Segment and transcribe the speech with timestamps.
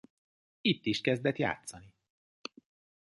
[0.61, 1.93] Itt is kezdett játszani.